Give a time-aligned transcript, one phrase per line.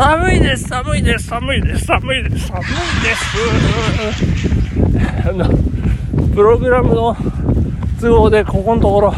[0.00, 2.46] 寒いです寒いです寒いです寒いです。
[2.46, 2.64] 寒い
[3.02, 3.14] で
[4.14, 5.44] すあの
[6.34, 7.14] プログラムの
[8.00, 9.12] 都合でここのところ、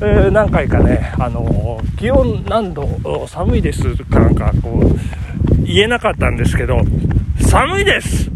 [0.00, 2.84] えー、何回かねあの気温何度
[3.28, 6.80] 寒いですかなんかこう言えなかったんですけど
[7.48, 8.28] 寒いです。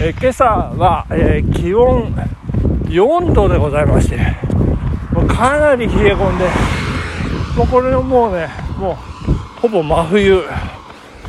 [0.00, 2.14] えー、今朝は、えー、気温
[2.84, 4.16] 4度でございまして
[5.12, 6.48] もうかなり冷え込んで
[7.56, 9.11] もうこれもうねもう
[9.62, 10.42] ほぼ真冬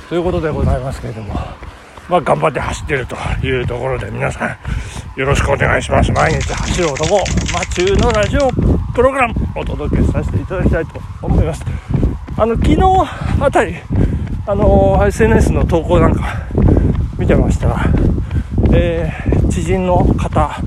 [0.09, 1.35] ということでございますけれども
[2.09, 3.15] まあ頑張って走ってると
[3.45, 4.57] いうところで皆さ
[5.15, 6.11] んよろしくお願いします。
[6.11, 7.15] 毎日走る男
[7.53, 8.49] マチューのラジオ
[8.95, 11.63] プログラムお届けさせていただきたいと思います。
[12.35, 12.81] あの昨日
[13.39, 13.75] あたり
[14.47, 16.47] あの SNS の投稿なんか
[17.19, 17.85] 見てましたら、
[18.73, 20.59] えー、知人の方、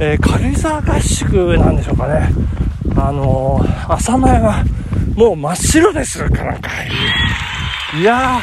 [0.00, 2.30] えー、軽井沢合宿なんでしょうかね。
[2.96, 4.64] あのー、朝前は
[5.14, 6.70] もう真っ白ですかなんか。
[7.98, 8.40] いや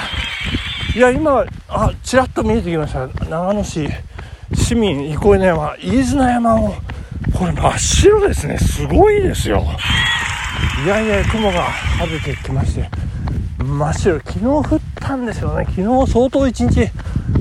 [0.96, 3.08] いや今あちらっと見えてきました。
[3.26, 3.88] 長野市
[4.54, 6.74] 市民憩いの山飯綱山を。
[7.34, 8.58] これ真っ白ですね。
[8.58, 9.64] すごいですよ。
[10.86, 12.90] いやいや雲が晴れてきまして
[13.58, 14.20] 真っ白。
[14.20, 14.64] 昨日降っ
[14.96, 15.66] たんですよね。
[15.66, 16.90] 昨日相当一日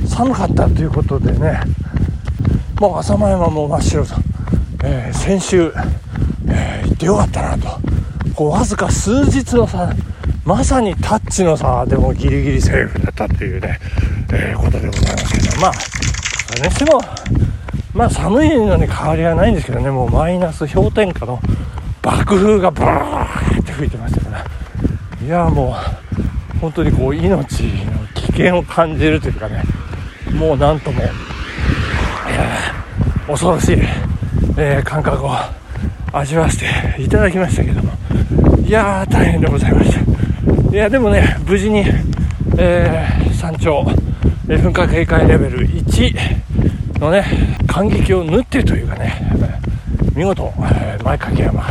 [0.06, 1.60] 寒かったということでね。
[2.80, 4.14] もう朝前はも真っ白と、
[4.84, 5.72] えー、先週、
[6.48, 7.85] えー、行ってよかったなと。
[8.36, 9.90] こうわずか数日の差
[10.44, 13.80] まさにタッチの差でもギリギリセーフだったっていうね、
[14.30, 17.00] えー、ことでございますけどまあそれにしても
[17.94, 21.40] まあ寒いのに変わりはないんですけどねもうマイナス氷点下の
[22.02, 24.46] 爆風がバーって吹いてましたから。
[25.26, 25.74] いやも
[26.54, 29.64] う本当にこう命の危険を感じるというかね
[30.32, 31.02] もうなんとも、
[33.26, 33.78] 恐ろしい、
[34.58, 35.30] えー、感覚を
[36.12, 37.96] 味わわせていただきましたけども。
[38.66, 40.72] いやー大変でございました。
[40.72, 41.84] いやでもね無事に、
[42.58, 43.86] えー、山頂、
[44.48, 47.24] 噴火警戒レベル1のね
[47.68, 49.14] 感激を縫ってというかね
[50.16, 51.64] 見事、えー、前掛山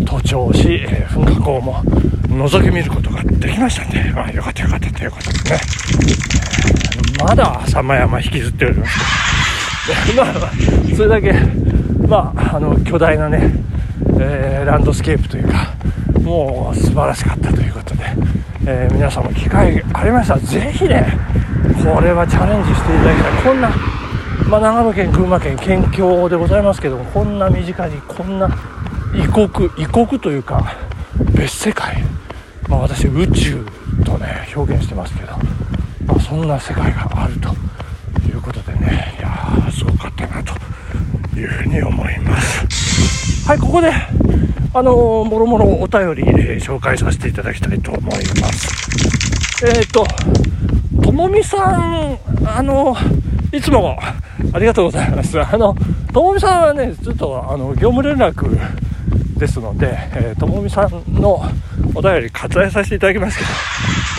[0.00, 5.60] 登頂し、えー、噴火口も覗き見ることができましたんで、まあ、よかったよかったということでね、
[7.12, 8.98] えー、まだ浅間山引きずっております。
[10.04, 10.34] け どまあ
[10.96, 11.32] それだけ
[12.08, 13.52] まああの巨大なね、
[14.18, 15.74] えー、ランドスケープというか
[16.30, 18.04] もう素晴らしかったということで、
[18.64, 21.04] えー、皆さんも機会ありましたらぜひね
[21.82, 23.42] これはチャレンジしていただきたい。
[23.42, 23.68] こんな、
[24.48, 28.48] まあ、長野県群馬県県境でございますけどもこんな身近にこんな
[29.12, 30.76] 異国異国というか
[31.34, 32.00] 別世界、
[32.68, 33.66] まあ、私宇宙
[34.04, 35.32] とね表現してますけど、
[36.06, 37.48] まあ、そんな世界があると
[38.28, 40.54] いうことでねいやーすごかったなと
[41.36, 43.48] いうふうに思います。
[43.48, 43.90] はいここで
[44.72, 48.04] あのー、もろもろお便り、えー、紹介させていただきたいと思い
[48.40, 49.66] ます。
[49.66, 50.06] えっ、ー、と
[51.02, 52.96] ともみさんあの
[53.52, 53.98] いつも
[54.52, 55.40] ありがとうございます。
[55.40, 55.74] あの
[56.12, 58.58] ともみさんはねちょっとあの業務連絡
[59.40, 61.42] ですので、えともみさんの
[61.94, 63.50] お便り割愛させていただきますけど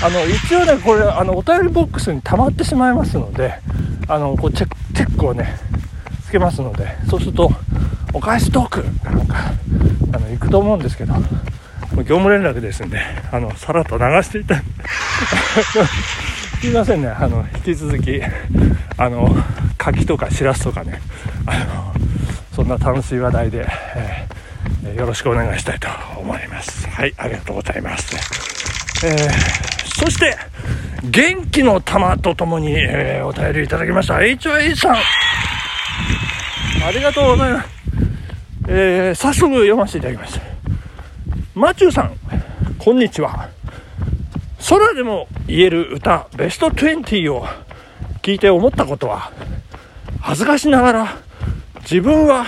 [0.06, 3.54] あの一応ねこれあのお便りボックスに溜まってしまいますので
[4.10, 5.56] あのこうチェックをね
[6.26, 7.50] つけますのでそうすると
[8.14, 8.84] お返しトーク。
[9.04, 9.52] なんか
[10.14, 11.14] あの行くと思うんですけど
[11.98, 13.00] 業務連絡ですんで
[13.32, 14.62] あのさらっと流していた。
[16.62, 18.22] すいませんねあの引き続き
[18.98, 19.36] あの
[19.78, 21.02] 柿とかしらすとかね
[21.48, 21.94] あの
[22.56, 26.88] そんな楽しい話題で、えー、よろしくお願いしたいと思います。
[26.90, 28.16] はいありがとうございます。
[29.06, 30.38] えー、そして
[31.04, 34.16] 元気の玉とともに、えー、お便りいただきました。
[34.16, 34.96] HY さん。
[34.96, 37.70] ありがとうございます。
[38.74, 40.42] えー、早速読ませていただきました。
[41.56, 42.16] マチューさん、
[42.80, 43.50] こんにちは。
[44.70, 47.46] 空でも言える歌ベスト20を
[48.22, 49.34] 聞いて思ったことは、
[50.22, 51.18] 恥ずかしながら
[51.82, 52.46] 自分は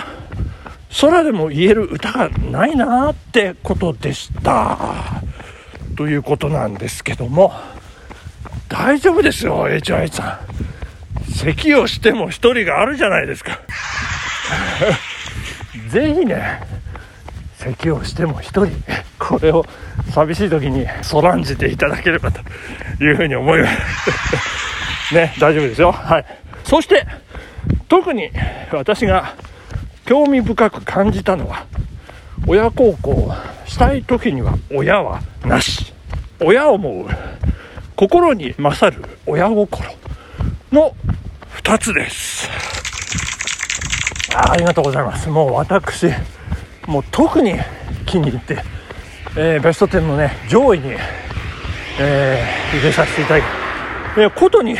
[0.98, 4.78] 空でも言える歌がないなってことでした。
[5.94, 7.52] ということなんですけども、
[8.70, 10.40] 大丈夫ですよ、HY さ
[11.30, 11.34] ん。
[11.34, 13.60] 咳をしても一人があるじゃないですか。
[15.90, 16.60] ぜひね
[17.58, 18.68] 咳をしても1人
[19.18, 19.64] これを
[20.12, 22.40] 寂しい時にそらんじていただければと
[23.02, 25.14] いうふうに思います。
[25.14, 25.92] ね大丈夫ですよ。
[25.92, 26.26] はい。
[26.64, 27.06] そして
[27.88, 28.30] 特に
[28.72, 29.34] 私が
[30.04, 31.66] 興味深く感じたのは
[32.46, 33.32] 親孝行
[33.66, 35.92] したい時には親はなし。
[36.40, 37.06] 親思う。
[37.96, 39.88] 心に勝る親心
[40.72, 40.94] の
[41.62, 42.63] 2つです。
[44.34, 45.28] あありがとうございます。
[45.28, 46.08] もう私、
[46.86, 47.54] もう特に
[48.06, 48.58] 気に入って、
[49.36, 50.94] えー、ベスト10のね、上位に
[51.98, 53.44] えー、入れさせていただき、
[54.18, 54.76] えことに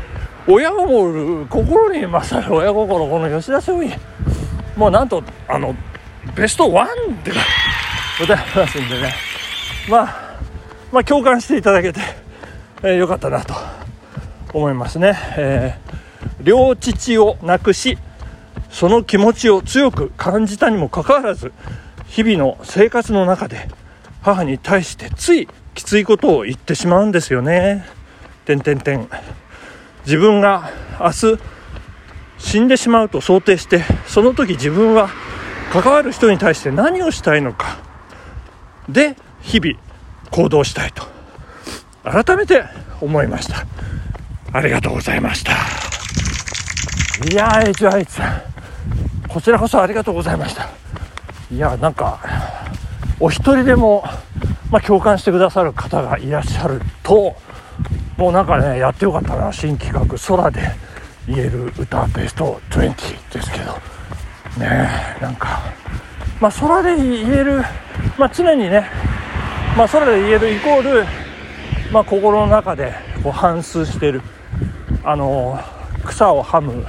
[0.46, 3.98] 親心心に勝る親心この吉田松陰。
[4.76, 5.74] もうなんとあの
[6.34, 6.90] ベストワンっ
[7.24, 7.32] て
[8.22, 9.14] 歌いますんでね。
[9.88, 10.16] まあ
[10.92, 12.00] まあ共感していただけて、
[12.82, 13.54] えー、よかったなと
[14.52, 17.98] 思いますね、えー、両父を亡くし
[18.70, 21.52] その気持ちを強く感じたにもかかわらず
[22.06, 23.68] 日々の生活の中で
[24.22, 27.86] 母に対してついきついことを言ってしまうんですよね。
[28.44, 29.08] てんてんてん。
[30.04, 30.70] 自分が
[31.00, 31.38] 明日
[32.38, 35.10] 死んでしまうと想定してその時自分は
[35.72, 37.78] 関わる人に対して何をしたいのか。
[38.88, 39.78] で日々
[40.30, 41.06] 行動したいと。
[42.04, 42.64] 改めて
[43.00, 43.66] 思いました。
[44.52, 45.52] ありがとうございました。
[47.30, 48.57] いやー HY さん。
[49.28, 50.68] こちらこそありがとうございました。
[51.52, 52.20] いやなんか
[53.20, 54.04] お一人でも、
[54.70, 57.36] まあ、共感してくださる方がいらっしゃると
[58.16, 60.60] もうなんかねやってよかったな新企画空で
[61.26, 63.98] 言える歌ベスト20ですけど。
[64.58, 64.88] ね
[65.20, 65.60] なんか
[66.40, 67.62] まあ空で言える
[68.18, 68.90] まあ常にね
[69.76, 71.04] まあ空で言えるイコール
[71.92, 72.92] まあ心の中で
[73.22, 74.22] こう反芻してる
[75.04, 75.58] あの
[76.04, 76.84] 草をはむ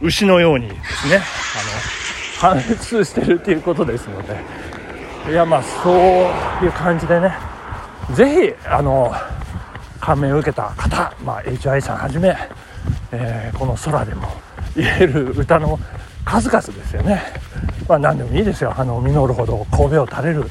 [0.00, 1.43] 牛のようにですね。
[2.44, 4.36] あの反芻してるっていうことですので。
[5.30, 7.32] いやまあそういう感じでね。
[8.12, 9.10] 是非あの
[9.98, 12.36] 感銘を受けた方、まあ、HI さんはじめ、
[13.10, 14.28] えー、この空でも
[14.76, 15.78] 言える歌の
[16.26, 17.22] 数々ですよね、
[17.88, 18.74] まあ、何でもいいですよ。
[18.76, 20.44] あの実るほど神戸を垂れる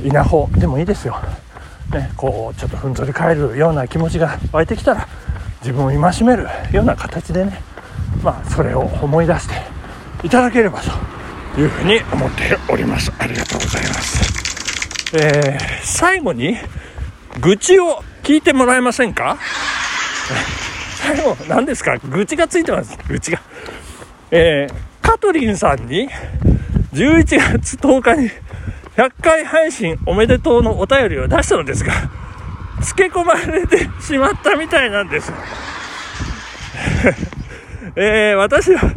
[0.00, 1.16] 稲穂でもいいですよ、
[1.92, 5.08] ね、こうちょっとふんぞり返るような気持ちが湧いてきたら
[5.62, 7.60] 自分を戒めるような形でね、
[8.22, 9.77] まあ、それを思い出して
[10.22, 10.80] いただければ
[11.54, 16.56] というふうに思っておりますありがとうございます、えー、最後に
[17.40, 19.38] 愚痴を聞いてもらえませんか？
[21.00, 21.96] 最後、何ですか？
[21.98, 22.98] 愚痴がついてます。
[23.08, 23.40] 愚痴が。
[24.30, 26.10] えー、カトリンさんに、
[26.92, 27.24] 11
[27.60, 28.30] 月10日に
[28.96, 31.92] 100回配信おめでとうのお便りを出したのですが、
[32.82, 35.32] 付け込まれてしまったみたいなんです。
[37.96, 38.92] えー、私は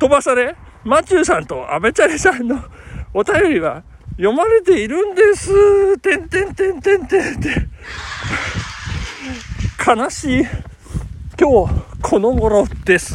[0.00, 2.58] 飛ばされ、マチューさんとアベチャレさんの
[3.12, 3.82] お便りは
[4.12, 5.98] 読まれているんです。
[5.98, 7.70] てんてんてんてんてんてん。
[9.86, 10.46] 悲しい
[11.38, 13.14] 今日この頃です。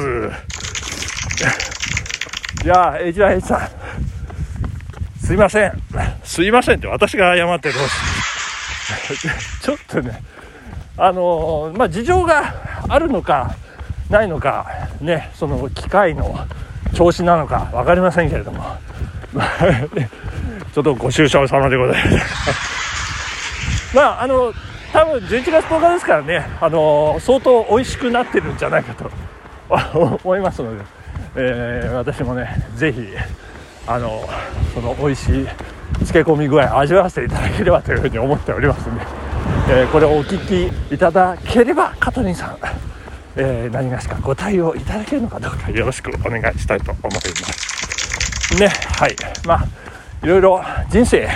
[2.64, 5.72] いや、エイジラヘイさん、すいません。
[6.24, 9.28] すいませんって私が謝ってどうし
[9.62, 10.22] ちょっとね、
[10.98, 12.54] あのー、まあ、事情が
[12.88, 13.56] あるのか、
[14.12, 14.68] ないのか、
[15.02, 16.46] ね、その機械の
[16.96, 18.64] 調子なのか分かりませんけれども、
[20.74, 23.96] ちょっとご愁傷様でございます。
[23.96, 24.54] まあ、あの、
[24.92, 29.12] 多分11月10日ですからね、あの相当美味しくなってるんじゃないかと。
[30.24, 30.84] 思いますので、
[31.36, 33.08] えー、私もね、ぜひ、
[33.88, 34.28] あの
[34.74, 35.48] その美味しい
[35.96, 39.06] 漬け込み具合味わわせていただければというふうに思っておりますので、
[39.70, 40.40] えー、これをお聞
[40.90, 42.58] きいただければ、香取さん、
[43.38, 48.56] えー、何がしかご対応いただけるのかどうかよろしくお願いしたいと思います。
[48.60, 49.16] ね、はい。
[49.46, 49.66] まあ、
[50.24, 51.28] いろいろ人生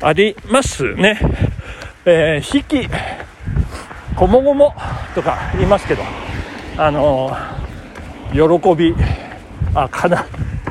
[0.00, 1.18] ありますね。
[2.04, 2.88] えー、引き、
[4.16, 4.74] こもごも
[5.14, 6.02] とか言いますけど、
[6.76, 8.94] あのー、喜び、
[9.74, 10.24] あ、かな、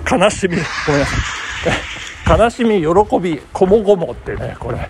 [0.10, 2.40] 悲しみ、ごめんなさい。
[2.40, 4.90] 悲しみ、喜び、こもごもってね、これ、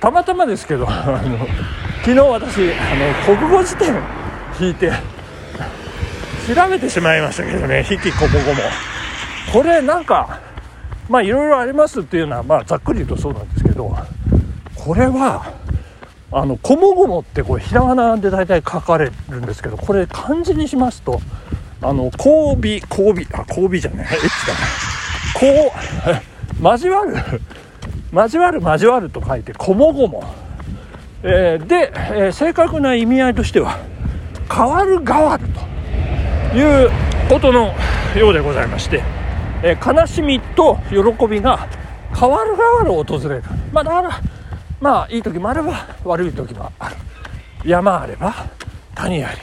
[0.00, 1.38] たまたまですけど、あの、
[2.00, 2.94] 昨日私、あ
[3.30, 4.21] の、国語辞典
[4.62, 4.92] 引いて、
[6.46, 8.62] 調べてしまいましたけどね、引きこもごも。
[9.52, 10.40] これなんか、
[11.08, 13.92] まあいろいろありますっていうのは、まあざっくり言うとそうなんですけど、
[14.76, 15.52] これは、
[16.30, 21.20] あの、こもごもってこれひらがなで大体書かれるんですけど、これ漢字にしますと、
[21.80, 24.60] あの、交尾、交尾、あ、交尾じゃない、エッチだな。
[25.34, 25.72] こ
[26.60, 27.16] う、 交わる、
[28.12, 30.22] 交わる、交わると書いて、こもごも。
[31.24, 33.78] えー、で、えー、正確な意味合いとしては、
[34.54, 35.44] 変わる変わる
[36.50, 36.90] という
[37.28, 37.72] ことの
[38.14, 39.02] ようでございまして、
[39.62, 41.66] えー、悲しみと喜びが
[42.14, 43.42] 変わる変わる訪れる。
[43.72, 44.20] まあ、だから、
[44.80, 46.96] まあいい時もあれば悪い時もある。
[47.64, 48.34] 山あれば
[48.94, 49.38] 谷あり。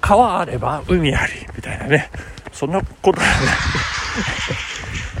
[0.00, 1.32] 川あれば海あり。
[1.54, 2.10] みたいなね。
[2.52, 3.32] そんなことはね。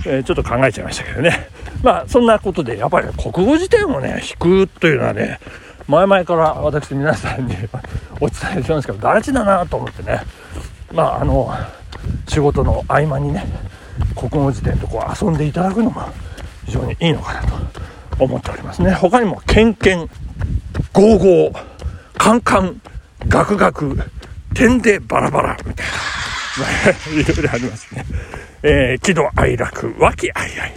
[0.18, 1.48] えちょっと考えちゃいましたけどね。
[1.82, 5.38] まあそんなことでやっぱり、国語辞典をね引くというのはね
[5.88, 7.54] 前々から私皆さんに
[8.20, 10.20] お伝えしてますけど大事だなと思ってね
[10.92, 11.50] まああの
[12.28, 13.44] 仕事の合間にね
[14.14, 16.02] 国語辞典とこう遊んでいただくのも
[16.64, 20.08] 非常にいいのかなと思っておりますね他にも「けんけん」
[20.96, 21.64] ゴーゴー、
[22.16, 22.80] カンカン、
[23.28, 23.98] ガクガク、
[24.54, 25.86] 点でバラバラ、みたい
[27.14, 27.20] な。
[27.20, 28.06] いろいろありますね。
[28.62, 30.74] えー、喜怒哀楽、和気あいあい、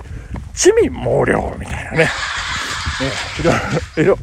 [0.53, 1.97] 地味猛量、みたいなね。
[1.99, 2.09] ね
[3.39, 3.55] いろい
[3.95, 4.17] ろ、いろ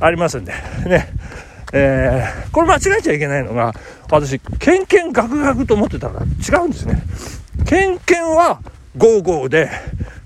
[0.00, 0.52] ありますんで、
[0.86, 1.08] ね。
[1.72, 3.74] えー、これ間違えちゃいけないのが、
[4.08, 7.02] 私、ケンケンガクガクと思ってたら違うんですね。
[7.66, 8.60] ケンケンは
[8.96, 9.68] ゴーゴーで、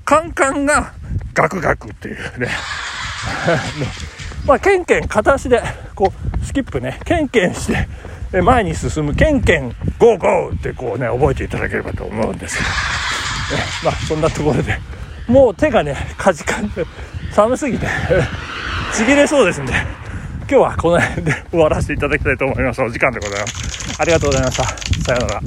[0.04, 0.92] カンカンが
[1.32, 2.48] ガクガクっていうね。
[4.46, 5.62] まあ、ケンケン片足で、
[5.94, 6.12] こ
[6.42, 7.88] う、スキップね、ケンケンして、
[8.40, 12.68] 前に進む、ケンケン、ゴーゴーってこうね、覚えていただければと思うんですけど、
[13.84, 14.78] まあ、そんなところで、
[15.26, 16.84] もう手がね、かじかんで、
[17.32, 17.86] 寒すぎて、
[18.94, 19.72] ちぎれそうですんで、
[20.40, 22.82] 今日はこの辺で終わらせていただきたいと思います。
[22.82, 24.00] お時間でございます。
[24.00, 24.64] ありがとうございました。
[25.04, 25.40] さようなら。